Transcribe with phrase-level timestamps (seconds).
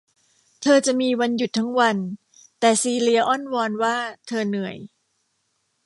[0.61, 1.97] เธอจะมีวันหยุดทั้งวัน
[2.59, 3.95] แต่ซีเลียอ้อนวอนว่า
[4.27, 4.75] เธอเหนื่อย